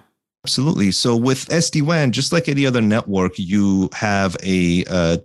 Absolutely. 0.45 0.91
So 0.91 1.17
with 1.17 1.49
SD-WAN, 1.49 2.11
just 2.11 2.33
like 2.33 2.49
any 2.49 2.67
other 2.67 2.81
network, 2.81 3.39
you 3.39 3.89
have 3.93 4.37
a 4.43 4.85
uh, 4.91 5.19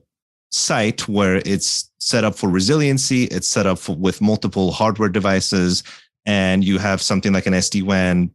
site 0.51 1.07
where 1.07 1.41
it's 1.45 1.91
set 1.99 2.23
up 2.23 2.35
for 2.35 2.47
resiliency. 2.49 3.23
It's 3.25 3.47
set 3.47 3.65
up 3.65 3.79
for, 3.79 3.95
with 3.95 4.21
multiple 4.21 4.71
hardware 4.71 5.09
devices, 5.09 5.83
and 6.27 6.63
you 6.63 6.77
have 6.77 7.01
something 7.01 7.33
like 7.33 7.47
an 7.47 7.53
SD-WAN 7.53 8.31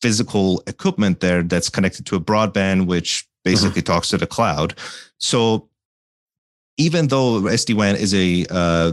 physical 0.00 0.62
equipment 0.68 1.20
there 1.20 1.42
that's 1.42 1.68
connected 1.68 2.06
to 2.06 2.16
a 2.16 2.20
broadband, 2.20 2.86
which 2.86 3.28
basically 3.44 3.82
mm-hmm. 3.82 3.92
talks 3.92 4.08
to 4.10 4.18
the 4.18 4.26
cloud. 4.26 4.74
So 5.18 5.68
even 6.76 7.08
though 7.08 7.42
SD-WAN 7.42 7.96
is 7.96 8.14
a 8.14 8.46
uh, 8.48 8.92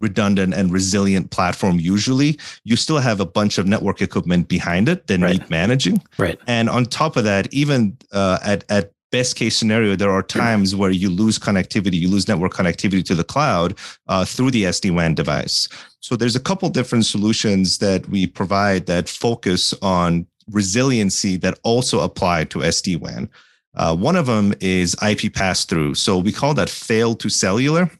redundant 0.00 0.54
and 0.54 0.72
resilient 0.72 1.30
platform 1.30 1.78
usually 1.78 2.38
you 2.64 2.76
still 2.76 2.98
have 2.98 3.20
a 3.20 3.26
bunch 3.26 3.58
of 3.58 3.66
network 3.66 4.02
equipment 4.02 4.48
behind 4.48 4.88
it 4.88 5.06
that 5.06 5.20
right. 5.20 5.32
need 5.32 5.50
managing. 5.50 6.02
Right. 6.18 6.38
And 6.46 6.68
on 6.68 6.84
top 6.86 7.16
of 7.16 7.24
that 7.24 7.52
even 7.52 7.96
uh, 8.12 8.38
at 8.42 8.64
at 8.70 8.92
best 9.10 9.36
case 9.36 9.56
scenario 9.56 9.94
there 9.94 10.10
are 10.10 10.24
times 10.24 10.74
where 10.74 10.90
you 10.90 11.08
lose 11.08 11.38
connectivity 11.38 11.94
you 11.94 12.08
lose 12.08 12.26
network 12.26 12.52
connectivity 12.52 13.04
to 13.04 13.14
the 13.14 13.22
cloud 13.22 13.78
uh, 14.08 14.24
through 14.24 14.50
the 14.50 14.64
sd-wan 14.64 15.14
device. 15.14 15.68
So 16.00 16.16
there's 16.16 16.36
a 16.36 16.40
couple 16.40 16.68
different 16.68 17.06
solutions 17.06 17.78
that 17.78 18.08
we 18.08 18.26
provide 18.26 18.86
that 18.86 19.08
focus 19.08 19.72
on 19.80 20.26
resiliency 20.50 21.36
that 21.38 21.58
also 21.62 22.00
apply 22.00 22.44
to 22.44 22.58
sd-wan 22.58 23.30
uh, 23.76 23.96
one 23.96 24.16
of 24.16 24.26
them 24.26 24.52
is 24.60 24.94
ip 25.02 25.32
pass 25.32 25.64
through 25.64 25.94
so 25.94 26.18
we 26.18 26.32
call 26.32 26.52
that 26.52 26.68
fail 26.68 27.14
to 27.14 27.28
cellular 27.30 27.90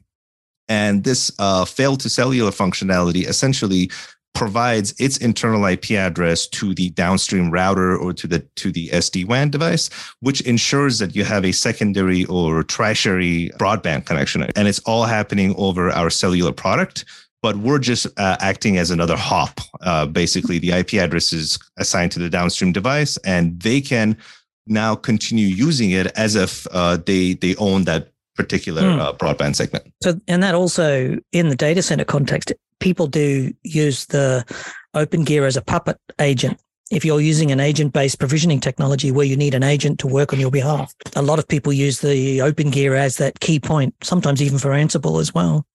and 0.69 1.05
this 1.05 1.31
uh, 1.39 1.65
fail 1.65 1.97
to 1.97 2.09
cellular 2.09 2.51
functionality 2.51 3.27
essentially 3.27 3.91
provides 4.35 4.99
its 5.01 5.17
internal 5.19 5.65
IP 5.65 5.93
address 5.93 6.47
to 6.49 6.75
the 6.75 6.91
downstream 6.91 7.51
router 7.51 7.97
or 7.97 8.13
to 8.13 8.27
the 8.27 8.41
to 8.57 8.73
the 8.73 8.89
SD-WAN 8.89 9.51
device, 9.51 9.89
which 10.21 10.41
ensures 10.43 10.99
that 10.99 11.15
you 11.15 11.25
have 11.25 11.45
a 11.45 11.53
secondary 11.53 12.25
or 12.27 12.63
tertiary 12.65 13.51
broadband 13.59 14.07
connection. 14.07 14.43
And 14.57 14.69
it's 14.69 14.81
all 14.81 15.05
happening 15.05 15.55
over 15.57 15.91
our 15.91 16.11
cellular 16.11 16.53
product. 16.53 17.05
But 17.43 17.59
we're 17.59 17.79
just 17.79 18.07
uh, 18.17 18.39
acting 18.41 18.79
as 18.79 18.91
another 18.91 19.17
hop. 19.17 19.61
Uh, 19.83 20.07
basically, 20.07 20.59
the 20.59 20.73
IP 20.73 20.95
address 20.95 21.31
is 21.31 21.59
assigned 21.77 22.11
to 22.13 22.19
the 22.19 22.31
downstream 22.31 22.73
device, 22.73 23.19
and 23.19 23.61
they 23.61 23.83
can 23.83 24.17
now 24.67 24.95
continue 24.95 25.47
using 25.47 25.91
it 25.91 26.07
as 26.17 26.37
if 26.37 26.67
uh, 26.71 26.97
they 27.05 27.35
they 27.35 27.55
own 27.57 27.85
that 27.85 28.14
particular 28.35 28.83
mm. 28.83 29.01
uh, 29.01 29.13
broadband 29.13 29.57
segment. 29.57 29.93
So, 30.03 30.21
and 30.29 30.43
that 30.43 30.55
also 30.55 31.19
in 31.33 31.49
the 31.49 31.57
data 31.57 31.83
center 31.83 32.05
context, 32.05 32.53
people 32.81 33.07
do 33.07 33.53
use 33.63 34.07
the 34.07 34.45
OpenGear 34.95 35.47
as 35.47 35.57
a 35.57 35.63
puppet 35.63 35.99
agent. 36.21 36.61
If 36.91 37.05
you're 37.05 37.21
using 37.21 37.51
an 37.51 37.61
agent 37.61 37.93
based 37.93 38.19
provisioning 38.19 38.61
technology 38.61 39.11
where 39.11 39.25
you 39.25 39.37
need 39.37 39.55
an 39.55 39.63
agent 39.63 39.99
to 40.01 40.07
work 40.07 40.33
on 40.33 40.41
your 40.41 40.51
behalf, 40.51 40.93
a 41.17 41.23
lot 41.23 41.39
of 41.39 41.49
people 41.49 41.73
use 41.73 42.01
the 42.01 42.39
OpenGear 42.39 42.97
as 42.97 43.17
that 43.17 43.41
key 43.41 43.59
point, 43.59 43.95
sometimes 44.03 44.43
even 44.43 44.59
for 44.59 44.71
Ansible 44.71 45.21
as 45.21 45.33
well. 45.33 45.67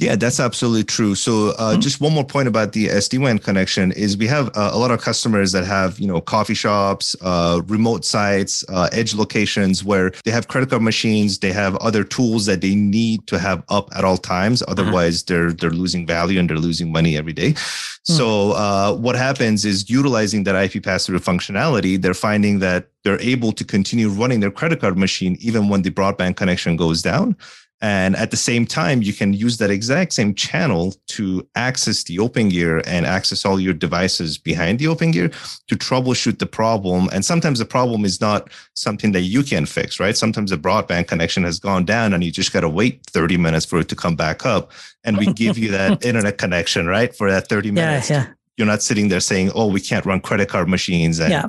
Yeah, 0.00 0.16
that's 0.16 0.40
absolutely 0.40 0.84
true. 0.84 1.14
So, 1.14 1.50
uh, 1.50 1.72
mm-hmm. 1.72 1.80
just 1.80 2.00
one 2.00 2.14
more 2.14 2.24
point 2.24 2.48
about 2.48 2.72
the 2.72 2.86
SD 2.86 3.20
WAN 3.20 3.38
connection 3.38 3.92
is 3.92 4.16
we 4.16 4.26
have 4.28 4.48
uh, 4.56 4.70
a 4.72 4.78
lot 4.78 4.90
of 4.90 5.02
customers 5.02 5.52
that 5.52 5.64
have 5.66 6.00
you 6.00 6.06
know 6.06 6.22
coffee 6.22 6.54
shops, 6.54 7.14
uh, 7.20 7.60
remote 7.66 8.06
sites, 8.06 8.64
uh, 8.70 8.88
edge 8.92 9.14
locations 9.14 9.84
where 9.84 10.10
they 10.24 10.30
have 10.30 10.48
credit 10.48 10.70
card 10.70 10.80
machines, 10.80 11.40
they 11.40 11.52
have 11.52 11.76
other 11.76 12.02
tools 12.02 12.46
that 12.46 12.62
they 12.62 12.74
need 12.74 13.26
to 13.26 13.38
have 13.38 13.62
up 13.68 13.90
at 13.94 14.02
all 14.02 14.16
times. 14.16 14.62
Mm-hmm. 14.62 14.72
Otherwise, 14.72 15.22
mm-hmm. 15.22 15.34
they're 15.34 15.52
they're 15.52 15.78
losing 15.78 16.06
value 16.06 16.40
and 16.40 16.48
they're 16.48 16.56
losing 16.56 16.90
money 16.90 17.18
every 17.18 17.34
day. 17.34 17.50
Mm-hmm. 17.52 18.14
So, 18.14 18.52
uh, 18.52 18.94
what 18.94 19.16
happens 19.16 19.66
is 19.66 19.90
utilizing 19.90 20.44
that 20.44 20.56
IP 20.56 20.82
pass 20.82 21.04
through 21.04 21.18
functionality, 21.18 22.00
they're 22.00 22.14
finding 22.14 22.60
that 22.60 22.88
they're 23.04 23.20
able 23.20 23.52
to 23.52 23.64
continue 23.66 24.08
running 24.08 24.40
their 24.40 24.50
credit 24.50 24.80
card 24.80 24.96
machine 24.96 25.36
even 25.40 25.68
when 25.68 25.82
the 25.82 25.90
broadband 25.90 26.36
connection 26.36 26.76
goes 26.76 27.02
down 27.02 27.36
and 27.82 28.14
at 28.16 28.30
the 28.30 28.36
same 28.36 28.66
time, 28.66 29.00
you 29.00 29.14
can 29.14 29.32
use 29.32 29.56
that 29.56 29.70
exact 29.70 30.12
same 30.12 30.34
channel 30.34 30.94
to 31.08 31.46
access 31.54 32.04
the 32.04 32.18
Opengear 32.18 32.82
and 32.86 33.06
access 33.06 33.46
all 33.46 33.58
your 33.58 33.72
devices 33.72 34.36
behind 34.36 34.78
the 34.78 34.84
Opengear 34.84 35.32
to 35.66 35.76
troubleshoot 35.76 36.38
the 36.38 36.46
problem. 36.46 37.08
And 37.10 37.24
sometimes 37.24 37.58
the 37.58 37.64
problem 37.64 38.04
is 38.04 38.20
not 38.20 38.50
something 38.74 39.12
that 39.12 39.22
you 39.22 39.42
can 39.42 39.64
fix, 39.64 39.98
right? 39.98 40.14
Sometimes 40.14 40.50
the 40.50 40.58
broadband 40.58 41.08
connection 41.08 41.42
has 41.44 41.58
gone 41.58 41.86
down 41.86 42.12
and 42.12 42.22
you 42.22 42.30
just 42.30 42.52
got 42.52 42.60
to 42.60 42.68
wait 42.68 43.00
30 43.06 43.38
minutes 43.38 43.64
for 43.64 43.78
it 43.80 43.88
to 43.88 43.96
come 43.96 44.14
back 44.14 44.44
up. 44.44 44.72
And 45.02 45.16
we 45.16 45.32
give 45.32 45.56
you 45.56 45.70
that 45.70 46.04
internet 46.04 46.36
connection, 46.36 46.86
right? 46.86 47.16
For 47.16 47.30
that 47.30 47.48
30 47.48 47.70
minutes. 47.70 48.10
Yeah, 48.10 48.24
yeah. 48.24 48.32
You're 48.58 48.66
not 48.66 48.82
sitting 48.82 49.08
there 49.08 49.20
saying, 49.20 49.52
oh, 49.54 49.68
we 49.68 49.80
can't 49.80 50.04
run 50.04 50.20
credit 50.20 50.50
card 50.50 50.68
machines. 50.68 51.18
And 51.18 51.30
yeah. 51.30 51.46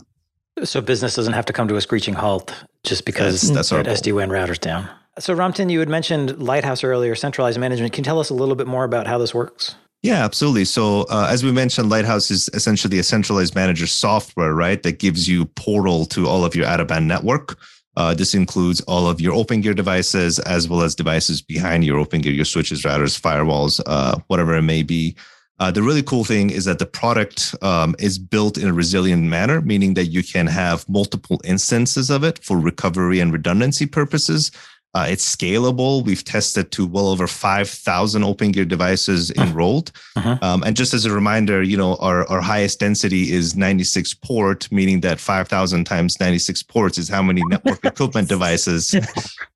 So 0.63 0.79
business 0.79 1.15
doesn't 1.15 1.33
have 1.33 1.45
to 1.47 1.53
come 1.53 1.67
to 1.67 1.75
a 1.75 1.81
screeching 1.81 2.13
halt 2.13 2.55
just 2.85 3.05
because 3.05 3.41
that's, 3.41 3.69
that's 3.69 3.87
that 3.87 4.03
SD 4.03 4.13
WAN 4.13 4.29
router's 4.29 4.59
down. 4.59 4.87
So, 5.19 5.35
Ramtin, 5.35 5.69
you 5.69 5.79
had 5.79 5.89
mentioned 5.89 6.41
Lighthouse 6.41 6.83
earlier, 6.83 7.15
centralized 7.15 7.59
management. 7.59 7.91
Can 7.93 8.03
you 8.03 8.05
tell 8.05 8.19
us 8.19 8.29
a 8.29 8.33
little 8.33 8.55
bit 8.55 8.67
more 8.67 8.85
about 8.85 9.07
how 9.07 9.17
this 9.17 9.33
works? 9.33 9.75
Yeah, 10.03 10.23
absolutely. 10.23 10.65
So, 10.65 11.01
uh, 11.09 11.27
as 11.29 11.43
we 11.43 11.51
mentioned, 11.51 11.89
Lighthouse 11.89 12.31
is 12.31 12.49
essentially 12.53 12.97
a 12.97 13.03
centralized 13.03 13.53
manager 13.53 13.87
software, 13.87 14.53
right? 14.53 14.81
That 14.81 14.99
gives 14.99 15.27
you 15.27 15.45
portal 15.45 16.05
to 16.07 16.27
all 16.27 16.45
of 16.45 16.55
your 16.55 16.65
out 16.65 16.79
of 16.79 16.87
band 16.87 17.07
network. 17.07 17.59
Uh, 17.97 18.13
this 18.13 18.33
includes 18.33 18.79
all 18.81 19.07
of 19.07 19.19
your 19.19 19.33
Opengear 19.33 19.75
devices 19.75 20.39
as 20.39 20.67
well 20.67 20.81
as 20.81 20.95
devices 20.95 21.41
behind 21.41 21.83
your 21.83 22.03
Opengear, 22.03 22.33
your 22.33 22.45
switches, 22.45 22.83
routers, 22.83 23.19
firewalls, 23.19 23.81
uh, 23.85 24.17
whatever 24.27 24.55
it 24.55 24.61
may 24.61 24.81
be. 24.81 25.15
Uh, 25.59 25.69
the 25.69 25.83
really 25.83 26.01
cool 26.01 26.23
thing 26.23 26.49
is 26.49 26.65
that 26.65 26.79
the 26.79 26.85
product 26.85 27.53
um, 27.61 27.93
is 27.99 28.17
built 28.17 28.57
in 28.57 28.69
a 28.69 28.73
resilient 28.73 29.21
manner, 29.21 29.61
meaning 29.61 29.93
that 29.93 30.05
you 30.05 30.23
can 30.23 30.47
have 30.47 30.87
multiple 30.89 31.39
instances 31.43 32.09
of 32.09 32.23
it 32.23 32.43
for 32.43 32.57
recovery 32.57 33.19
and 33.19 33.31
redundancy 33.31 33.85
purposes. 33.85 34.51
Uh, 34.93 35.05
it's 35.09 35.35
scalable. 35.35 36.03
We've 36.03 36.23
tested 36.23 36.71
to 36.71 36.85
well 36.85 37.07
over 37.07 37.25
5,000 37.25 38.23
Opengear 38.23 38.67
devices 38.67 39.31
enrolled. 39.31 39.91
Uh-huh. 40.17 40.37
Um, 40.41 40.63
and 40.63 40.75
just 40.75 40.93
as 40.93 41.05
a 41.05 41.13
reminder, 41.13 41.63
you 41.63 41.77
know, 41.77 41.95
our, 41.97 42.27
our 42.27 42.41
highest 42.41 42.81
density 42.81 43.31
is 43.31 43.55
96 43.55 44.13
port, 44.15 44.69
meaning 44.69 44.99
that 45.01 45.19
5,000 45.19 45.85
times 45.85 46.19
96 46.19 46.63
ports 46.63 46.97
is 46.97 47.07
how 47.07 47.21
many 47.21 47.41
network 47.47 47.79
equipment 47.85 48.27
devices. 48.27 48.91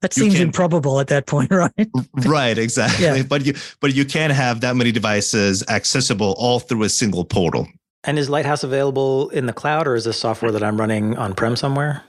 that 0.01 0.13
seems 0.13 0.35
can, 0.35 0.43
improbable 0.43 1.01
at 1.01 1.07
that 1.07 1.25
point, 1.25 1.51
right? 1.51 1.89
right, 2.25 2.57
exactly. 2.57 3.03
Yeah. 3.03 3.23
But 3.23 3.45
you 3.45 3.53
but 3.81 3.93
you 3.93 4.05
can 4.05 4.29
have 4.29 4.61
that 4.61 4.75
many 4.75 4.91
devices 4.91 5.63
accessible 5.67 6.35
all 6.37 6.59
through 6.59 6.83
a 6.83 6.89
single 6.89 7.25
portal. 7.25 7.67
And 8.05 8.19
is 8.19 8.29
Lighthouse 8.29 8.63
available 8.63 9.29
in 9.29 9.47
the 9.47 9.53
cloud 9.53 9.87
or 9.87 9.95
is 9.95 10.05
this 10.05 10.17
software 10.17 10.51
that 10.51 10.63
I'm 10.63 10.79
running 10.79 11.17
on-prem 11.17 11.55
somewhere? 11.55 12.03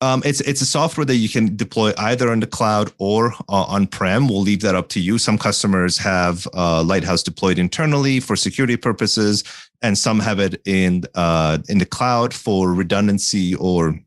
Um, 0.00 0.22
it's 0.24 0.40
it's 0.40 0.60
a 0.60 0.66
software 0.66 1.04
that 1.04 1.16
you 1.16 1.28
can 1.28 1.56
deploy 1.56 1.92
either 1.96 2.30
on 2.30 2.40
the 2.40 2.46
cloud 2.46 2.92
or 2.98 3.32
uh, 3.48 3.64
on 3.64 3.86
prem. 3.86 4.28
We'll 4.28 4.42
leave 4.42 4.60
that 4.60 4.74
up 4.74 4.88
to 4.90 5.00
you. 5.00 5.18
Some 5.18 5.38
customers 5.38 5.96
have 5.98 6.46
uh, 6.52 6.82
Lighthouse 6.82 7.22
deployed 7.22 7.58
internally 7.58 8.20
for 8.20 8.36
security 8.36 8.76
purposes, 8.76 9.44
and 9.82 9.96
some 9.96 10.20
have 10.20 10.40
it 10.40 10.60
in 10.66 11.04
uh, 11.14 11.58
in 11.68 11.78
the 11.78 11.86
cloud 11.86 12.34
for 12.34 12.74
redundancy 12.74 13.54
or 13.54 13.98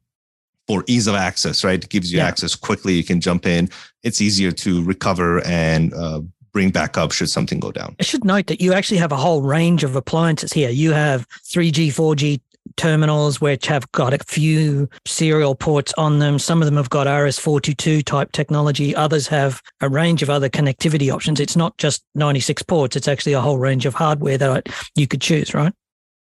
for 0.67 0.83
ease 0.87 1.07
of 1.07 1.15
access. 1.15 1.63
Right, 1.63 1.83
it 1.83 1.89
gives 1.89 2.11
you 2.11 2.19
yeah. 2.19 2.27
access 2.27 2.53
quickly. 2.53 2.93
You 2.93 3.03
can 3.03 3.19
jump 3.19 3.47
in. 3.47 3.69
It's 4.03 4.21
easier 4.21 4.51
to 4.51 4.83
recover 4.83 5.43
and 5.45 5.93
uh, 5.93 6.21
bring 6.57 6.71
back 6.71 6.97
up 6.97 7.11
should 7.11 7.29
something 7.29 7.59
go 7.59 7.71
down. 7.71 7.95
I 7.99 8.03
should 8.03 8.25
note 8.25 8.47
that 8.47 8.59
you 8.59 8.73
actually 8.73 8.97
have 8.97 9.11
a 9.11 9.15
whole 9.15 9.43
range 9.43 9.83
of 9.83 9.95
appliances 9.95 10.51
here. 10.51 10.71
You 10.71 10.91
have 10.91 11.27
3G, 11.43 11.89
4G, 11.89 12.41
terminals 12.77 13.41
which 13.41 13.67
have 13.67 13.91
got 13.91 14.13
a 14.13 14.19
few 14.19 14.89
serial 15.05 15.55
ports 15.55 15.93
on 15.97 16.19
them. 16.19 16.39
Some 16.39 16.61
of 16.61 16.65
them 16.65 16.77
have 16.77 16.89
got 16.89 17.07
RS422 17.07 18.03
type 18.05 18.31
technology. 18.31 18.95
Others 18.95 19.27
have 19.27 19.61
a 19.81 19.89
range 19.89 20.23
of 20.23 20.29
other 20.29 20.49
connectivity 20.49 21.13
options. 21.13 21.39
It's 21.39 21.55
not 21.55 21.77
just 21.77 22.03
96 22.15 22.63
ports. 22.63 22.95
It's 22.95 23.07
actually 23.07 23.33
a 23.33 23.41
whole 23.41 23.57
range 23.57 23.85
of 23.85 23.93
hardware 23.93 24.37
that 24.37 24.69
you 24.95 25.07
could 25.07 25.21
choose, 25.21 25.53
right? 25.53 25.73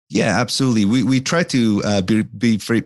Yeah, 0.09 0.39
absolutely. 0.39 0.85
We 0.85 1.03
we 1.03 1.19
try 1.19 1.43
to 1.43 1.81
uh, 1.83 2.01
be 2.01 2.23
be 2.23 2.57
very 2.57 2.83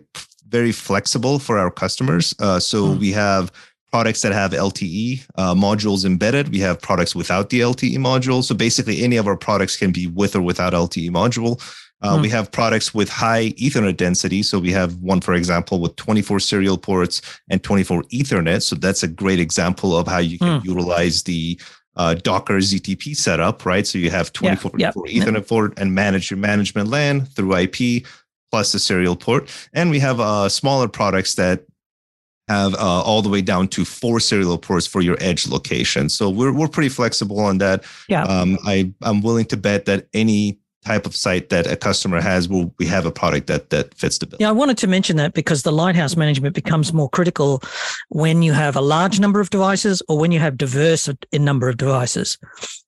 very 0.48 0.72
flexible 0.72 1.38
for 1.38 1.58
our 1.58 1.70
customers. 1.70 2.34
Uh, 2.38 2.58
so 2.58 2.88
mm. 2.88 2.98
we 2.98 3.12
have 3.12 3.52
products 3.92 4.22
that 4.22 4.32
have 4.32 4.52
LTE 4.52 5.26
uh, 5.36 5.54
modules 5.54 6.04
embedded. 6.04 6.50
We 6.50 6.60
have 6.60 6.80
products 6.80 7.14
without 7.14 7.50
the 7.50 7.60
LTE 7.60 7.96
module. 7.96 8.42
So 8.44 8.54
basically, 8.54 9.02
any 9.02 9.16
of 9.16 9.26
our 9.26 9.36
products 9.36 9.76
can 9.76 9.92
be 9.92 10.06
with 10.06 10.36
or 10.36 10.42
without 10.42 10.72
LTE 10.72 11.10
module. 11.10 11.60
Uh, 12.02 12.16
hmm. 12.16 12.22
We 12.22 12.28
have 12.30 12.50
products 12.50 12.94
with 12.94 13.08
high 13.08 13.50
Ethernet 13.50 13.96
density. 13.96 14.42
So 14.42 14.58
we 14.58 14.72
have 14.72 14.96
one, 14.98 15.20
for 15.20 15.34
example, 15.34 15.80
with 15.80 15.96
24 15.96 16.40
serial 16.40 16.78
ports 16.78 17.20
and 17.50 17.62
24 17.62 18.04
Ethernet. 18.04 18.62
So 18.62 18.76
that's 18.76 19.02
a 19.02 19.08
great 19.08 19.40
example 19.40 19.96
of 19.96 20.06
how 20.06 20.18
you 20.18 20.38
can 20.38 20.60
hmm. 20.60 20.68
utilize 20.68 21.22
the 21.24 21.60
uh, 21.96 22.14
Docker 22.14 22.58
ZTP 22.58 23.16
setup, 23.16 23.66
right? 23.66 23.86
So 23.86 23.98
you 23.98 24.10
have 24.10 24.32
24 24.32 24.72
yeah, 24.78 24.92
yeah. 25.04 25.22
Ethernet 25.22 25.46
port 25.46 25.78
and 25.78 25.94
manage 25.94 26.30
your 26.30 26.38
management 26.38 26.88
LAN 26.88 27.26
through 27.26 27.54
IP 27.54 28.06
plus 28.50 28.72
the 28.72 28.78
serial 28.78 29.16
port. 29.16 29.50
And 29.74 29.90
we 29.90 29.98
have 30.00 30.20
uh, 30.20 30.48
smaller 30.48 30.88
products 30.88 31.34
that 31.34 31.64
have 32.50 32.74
uh, 32.74 33.02
all 33.02 33.22
the 33.22 33.28
way 33.28 33.40
down 33.40 33.68
to 33.68 33.84
four 33.84 34.18
serial 34.18 34.58
ports 34.58 34.86
for 34.86 35.00
your 35.00 35.16
edge 35.20 35.46
location. 35.46 36.08
So 36.08 36.28
we're 36.28 36.52
we're 36.52 36.68
pretty 36.68 36.88
flexible 36.88 37.38
on 37.38 37.58
that. 37.58 37.84
Yeah. 38.08 38.24
Um, 38.24 38.58
I 38.64 38.92
I'm 39.02 39.22
willing 39.22 39.46
to 39.46 39.56
bet 39.56 39.84
that 39.84 40.08
any 40.12 40.58
type 40.84 41.06
of 41.06 41.14
site 41.14 41.50
that 41.50 41.66
a 41.66 41.76
customer 41.76 42.20
has 42.20 42.48
will 42.48 42.74
we 42.78 42.86
have 42.86 43.04
a 43.04 43.10
product 43.12 43.46
that 43.46 43.68
that 43.68 43.92
fits 43.94 44.16
the 44.16 44.26
bill 44.26 44.38
yeah 44.40 44.48
i 44.48 44.52
wanted 44.52 44.78
to 44.78 44.86
mention 44.86 45.16
that 45.16 45.34
because 45.34 45.62
the 45.62 45.70
lighthouse 45.70 46.16
management 46.16 46.54
becomes 46.54 46.90
more 46.90 47.10
critical 47.10 47.62
when 48.08 48.42
you 48.42 48.54
have 48.54 48.76
a 48.76 48.80
large 48.80 49.20
number 49.20 49.40
of 49.40 49.50
devices 49.50 50.00
or 50.08 50.16
when 50.16 50.32
you 50.32 50.40
have 50.40 50.56
diverse 50.56 51.06
in 51.32 51.44
number 51.44 51.68
of 51.68 51.76
devices 51.76 52.38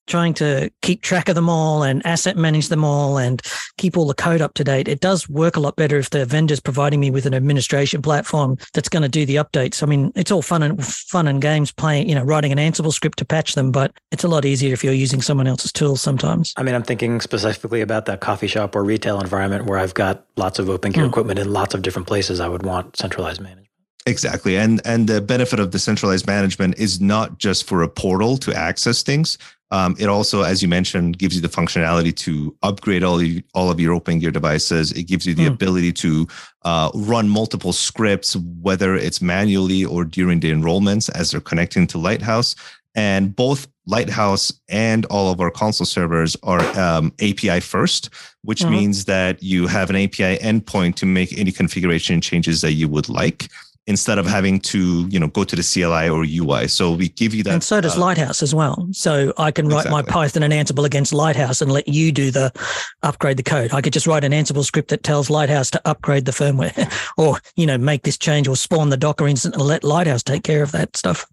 trying 0.07 0.35
to 0.35 0.71
keep 0.83 1.03
track 1.03 1.29
of 1.29 1.35
them 1.35 1.49
all 1.49 1.83
and 1.83 2.05
asset 2.07 2.37
manage 2.37 2.69
them 2.69 2.85
all 2.85 3.19
and 3.19 3.43
keep 3.79 3.97
all 3.97 4.07
the 4.07 4.15
code 4.15 4.41
up 4.41 4.55
to 4.55 4.65
date. 4.65 4.89
It 4.89 5.01
does 5.01 5.29
work 5.29 5.57
a 5.57 5.61
lot 5.61 5.77
better 5.77 5.99
if 5.99 6.11
the 6.11 6.25
vendor's 6.25 6.61
providing 6.61 7.01
me 7.01 7.11
with 7.11 7.27
an 7.27 7.35
administration 7.35 8.03
platform 8.03 8.57
that's 8.75 8.89
going 8.89 9.03
to 9.03 9.09
do 9.09 9.25
the 9.25 9.37
updates. 9.37 9.83
I 9.83 9.87
mean, 9.87 10.13
it's 10.15 10.31
all 10.31 10.43
fun 10.43 10.63
and 10.63 10.85
fun 10.85 11.29
and 11.29 11.41
games 11.41 11.73
playing, 11.73 12.09
you 12.09 12.15
know, 12.15 12.23
writing 12.23 12.53
an 12.53 12.59
Ansible 12.59 12.93
script 12.93 13.19
to 13.19 13.25
patch 13.25 13.55
them, 13.55 13.71
but 13.71 13.93
it's 14.11 14.25
a 14.25 14.29
lot 14.29 14.45
easier 14.45 14.73
if 14.73 14.85
you're 14.85 14.93
using 14.93 15.23
someone 15.23 15.47
else's 15.47 15.73
tools 15.73 16.01
sometimes. 16.01 16.53
I 16.57 16.63
mean, 16.63 16.75
I'm 16.75 16.83
thinking 16.83 17.21
specifically 17.21 17.81
about 17.81 18.07
that 18.07 18.21
coffee 18.21 18.47
shop 18.47 18.75
or 18.75 18.85
retail 18.85 19.21
environment 19.21 19.67
where 19.67 19.79
I've 19.79 19.95
got 19.95 20.27
lots 20.37 20.59
of 20.59 20.67
Opengear 20.67 21.05
mm. 21.05 21.09
equipment 21.09 21.39
in 21.39 21.53
lots 21.53 21.75
of 21.75 21.83
different 21.83 22.09
places. 22.09 22.41
I 22.41 22.49
would 22.49 22.65
want 22.65 22.97
centralized 22.97 23.41
management. 23.41 23.63
Exactly. 24.07 24.57
And 24.57 24.81
and 24.85 25.09
the 25.09 25.21
benefit 25.21 25.61
of 25.61 25.71
decentralized 25.71 26.27
management 26.27 26.79
is 26.79 27.01
not 27.01 27.39
just 27.39 27.69
for 27.69 27.83
a 27.83 27.89
portal 27.89 28.37
to 28.39 28.53
access 28.53 29.03
things. 29.03 29.39
Um, 29.73 29.97
it 29.99 30.07
also, 30.07 30.43
as 30.43 30.62
you 30.62 30.69
mentioned, 30.69 31.19
gives 31.19 31.35
you 31.35 31.41
the 31.41 31.49
functionality 31.49 32.14
to 32.17 32.55
upgrade 32.62 33.02
all, 33.02 33.23
you, 33.23 33.43
all 33.55 33.71
of 33.71 33.81
your 33.81 33.99
Opengear 33.99 34.31
devices. 34.31 34.93
It 34.93 35.05
gives 35.05 35.26
you 35.26 35.35
the 35.35 35.47
mm. 35.47 35.55
ability 35.55 35.95
to 35.95 36.29
uh, 36.67 36.91
run 36.95 37.26
multiple 37.26 37.73
scripts, 37.73 38.37
whether 38.37 38.95
it's 38.95 39.23
manually 39.23 39.83
or 39.83 40.05
during 40.05 40.41
the 40.41 40.52
enrollments 40.52 41.11
as 41.14 41.31
they're 41.31 41.41
connecting 41.41 41.87
to 41.88 41.99
Lighthouse. 41.99 42.55
And 42.95 43.35
both 43.35 43.67
Lighthouse 43.87 44.52
and 44.69 45.07
all 45.07 45.33
of 45.33 45.41
our 45.41 45.50
console 45.50 45.87
servers 45.87 46.37
are 46.43 46.61
um, 46.79 47.11
API 47.23 47.61
first, 47.61 48.11
which 48.43 48.61
mm-hmm. 48.61 48.73
means 48.73 49.07
that 49.07 49.43
you 49.43 49.67
have 49.69 49.88
an 49.88 49.97
API 49.97 50.37
endpoint 50.37 50.97
to 50.97 51.07
make 51.07 51.37
any 51.38 51.50
configuration 51.50 52.21
changes 52.21 52.61
that 52.61 52.73
you 52.73 52.88
would 52.88 53.09
like 53.09 53.49
instead 53.87 54.19
of 54.19 54.27
having 54.27 54.61
to 54.61 55.07
you 55.09 55.19
know 55.19 55.27
go 55.29 55.45
to 55.45 55.57
the 55.57 55.62
CLI 55.62 56.09
or 56.09 56.25
UI. 56.25 56.69
So 56.69 56.93
we 56.93 57.09
give 57.09 57.35
you 57.35 57.43
that. 57.45 57.53
And 57.53 57.62
so 57.62 57.81
does 57.81 57.97
uh, 57.97 58.01
Lighthouse 58.01 58.43
as 58.43 58.55
well. 58.55 58.89
So 58.93 59.33
I 59.39 59.51
can 59.51 59.69
write 59.69 59.87
exactly. 59.87 60.03
my 60.03 60.03
Python 60.03 60.43
and 60.43 60.53
Ansible 60.53 60.85
against 60.85 61.12
Lighthouse 61.12 61.61
and 61.61 61.73
let 61.73 61.89
you 61.89 62.12
do 62.12 62.31
the 62.31 62.53
upgrade 63.03 63.37
the 63.37 63.43
code. 63.43 63.73
I 63.73 63.81
could 63.81 63.93
just 63.93 64.07
write 64.07 64.25
an 64.25 64.33
Ansible 64.33 64.65
script 64.65 64.91
that 64.91 65.03
tells 65.03 65.31
Lighthouse 65.31 65.71
to 65.71 65.81
upgrade 65.85 66.25
the 66.25 66.33
firmware, 66.33 66.93
or 67.17 67.39
you 67.57 67.67
know 67.67 67.79
make 67.79 68.03
this 68.03 68.19
change 68.19 68.49
or 68.49 68.57
spawn 68.57 68.91
the 68.91 68.97
Docker 68.97 69.27
instance 69.27 69.55
and 69.55 69.65
let 69.65 69.85
Lighthouse 69.85 70.23
take 70.23 70.45
care 70.45 70.62
of 70.62 70.73
that 70.73 70.97
stuff. 70.97 71.27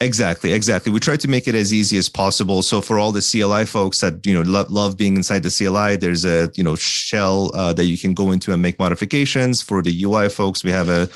Exactly, 0.00 0.52
exactly. 0.52 0.92
We 0.92 1.00
try 1.00 1.16
to 1.16 1.26
make 1.26 1.48
it 1.48 1.56
as 1.56 1.72
easy 1.74 1.98
as 1.98 2.08
possible. 2.08 2.62
So 2.62 2.80
for 2.80 3.00
all 3.00 3.10
the 3.10 3.20
CLI 3.20 3.64
folks 3.66 4.00
that 4.00 4.24
you 4.24 4.32
know 4.32 4.42
love, 4.42 4.70
love 4.70 4.96
being 4.96 5.16
inside 5.16 5.42
the 5.42 5.50
CLI, 5.50 5.96
there's 5.96 6.24
a 6.24 6.52
you 6.54 6.62
know 6.62 6.76
shell 6.76 7.50
uh, 7.52 7.72
that 7.72 7.86
you 7.86 7.98
can 7.98 8.14
go 8.14 8.30
into 8.30 8.52
and 8.52 8.62
make 8.62 8.78
modifications. 8.78 9.60
For 9.60 9.82
the 9.82 10.04
UI 10.04 10.28
folks, 10.28 10.62
we 10.62 10.70
have 10.70 10.88
a 10.88 11.08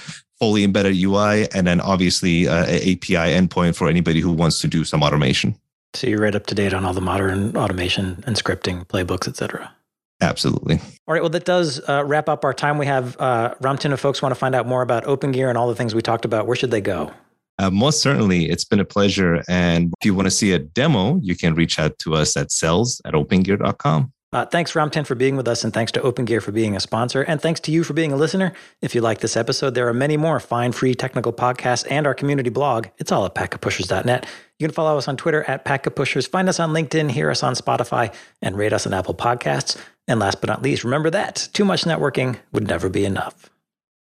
fully 0.43 0.65
embedded 0.65 0.97
UI, 0.97 1.47
and 1.55 1.69
then 1.69 1.81
obviously 1.81 2.49
uh, 2.49 2.65
API 2.65 3.31
endpoint 3.31 3.77
for 3.77 3.89
anybody 3.89 4.19
who 4.19 4.33
wants 4.33 4.61
to 4.61 4.67
do 4.67 4.83
some 4.83 5.01
automation. 5.01 5.55
So 5.95 6.09
you're 6.09 6.21
right 6.21 6.35
up 6.35 6.47
to 6.47 6.55
date 6.57 6.75
on 6.75 6.85
all 6.85 6.93
the 6.93 7.01
modern 7.01 7.57
automation 7.57 8.25
and 8.27 8.35
scripting 8.35 8.85
playbooks, 8.85 9.29
et 9.29 9.37
cetera. 9.37 9.73
Absolutely. 10.21 10.81
All 11.07 11.15
right. 11.15 11.23
Well, 11.23 11.31
that 11.31 11.45
does 11.45 11.81
uh, 11.89 12.03
wrap 12.05 12.29
up 12.29 12.45
our 12.45 12.53
time. 12.53 12.77
We 12.77 12.87
have 12.87 13.17
uh, 13.21 13.55
Ramtin. 13.63 13.93
If 13.93 14.01
folks 14.01 14.21
want 14.21 14.35
to 14.35 14.39
find 14.39 14.57
out 14.57 14.67
more 14.67 14.83
about 14.83 15.05
OpenGear 15.05 15.49
and 15.49 15.57
all 15.57 15.69
the 15.69 15.77
things 15.77 15.95
we 15.95 16.03
talked 16.03 16.25
about, 16.25 16.49
where 16.49 16.57
should 16.57 16.73
they 16.73 16.81
go? 16.81 17.13
Uh, 17.61 17.71
most 17.71 18.01
certainly, 18.03 18.51
it's 18.51 18.65
been 18.65 18.81
a 18.81 18.85
pleasure. 18.85 19.45
And 19.49 19.93
if 20.01 20.05
you 20.05 20.13
want 20.13 20.27
to 20.27 20.33
see 20.33 20.51
a 20.51 20.59
demo, 20.59 21.21
you 21.23 21.37
can 21.37 21.55
reach 21.55 21.79
out 21.79 21.99
to 22.01 22.15
us 22.15 22.37
at 22.37 22.51
sales 22.51 23.01
at 23.05 23.15
opengear.com. 23.15 24.12
Uh, 24.33 24.47
thanks, 24.47 24.73
Ramtin, 24.73 25.07
for 25.07 25.15
being 25.15 25.37
with 25.37 25.47
us, 25.47 25.63
and 25.63 25.75
thanks 25.75 25.93
to 25.93 26.01
OpenGear 26.01 26.43
for 26.43 26.53
being 26.53 26.75
a 26.75 26.81
sponsor, 26.81 27.21
and 27.23 27.41
thanks 27.41 27.61
to 27.61 27.71
you 27.71 27.85
for 27.85 27.93
being 27.93 28.13
a 28.13 28.17
listener. 28.17 28.55
If 28.81 28.95
you 28.95 29.03
like 29.03 29.21
this 29.21 29.37
episode, 29.37 29.75
there 29.75 29.87
are 29.89 29.93
many 29.93 30.17
more 30.17 30.41
fine, 30.41 30.73
free 30.73 30.95
technical 30.95 31.35
podcasts 31.35 31.87
and 31.91 32.07
our 32.07 32.15
community 32.15 32.49
blog. 32.49 32.87
It's 32.97 33.13
all 33.13 33.27
at 33.27 33.35
packetpushers.net. 33.35 34.27
You 34.59 34.67
can 34.67 34.75
follow 34.75 34.97
us 34.97 35.07
on 35.07 35.19
Twitter 35.19 35.45
at 35.45 35.67
packapushers, 35.67 36.27
find 36.27 36.49
us 36.49 36.59
on 36.59 36.71
LinkedIn, 36.71 37.11
hear 37.11 37.31
us 37.31 37.43
on 37.43 37.55
Spotify, 37.55 38.15
and 38.41 38.57
rate 38.57 38.73
us 38.73 38.87
on 38.87 38.95
Apple 38.95 39.15
Podcasts. 39.15 39.77
And 40.09 40.19
last 40.19 40.41
but 40.41 40.49
not 40.49 40.63
least, 40.63 40.83
remember 40.83 41.11
that 41.11 41.49
too 41.53 41.65
much 41.65 41.85
networking 41.85 42.39
would 42.53 42.67
never 42.67 42.89
be 42.89 43.05
enough. 43.05 43.52